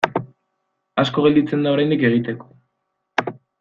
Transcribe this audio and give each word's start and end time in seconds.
Asko 1.03 1.25
gelditzen 1.27 1.69
da 1.69 1.77
oraindik 1.77 2.09
egiteko. 2.13 2.51